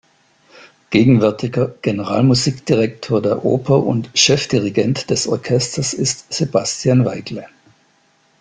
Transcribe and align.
Gegenwärtiger 0.89 1.75
Generalmusikdirektor 1.83 3.21
der 3.21 3.45
Oper 3.45 3.83
und 3.83 4.09
Chefdirigent 4.15 5.11
des 5.11 5.27
Orchesters 5.27 5.93
ist 5.93 6.33
Sebastian 6.33 7.05
Weigle. 7.05 7.45